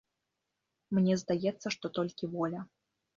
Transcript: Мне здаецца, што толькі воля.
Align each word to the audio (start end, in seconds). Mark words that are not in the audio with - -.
Мне 0.97 1.17
здаецца, 1.23 1.67
што 1.75 1.91
толькі 1.99 2.31
воля. 2.33 2.63